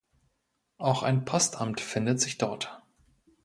Auch 0.79 1.03
ein 1.03 1.25
Postamt 1.25 1.79
findet 1.79 2.19
sich 2.19 2.39
dort. 2.39 2.81